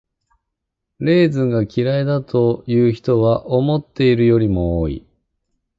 [0.97, 5.05] レーズンが嫌いだという人は思っているよりも多い。